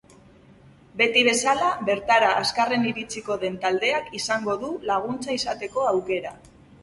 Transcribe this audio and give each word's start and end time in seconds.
Beti 1.01 1.21
bezala, 1.27 1.67
bertara 1.89 2.29
azkarren 2.37 2.87
iritsiko 2.93 3.37
den 3.45 3.59
taldeak 3.67 4.09
izango 4.23 4.55
du 4.65 4.71
laguntza 4.93 5.37
izateko 5.41 5.85
aukera. 5.93 6.33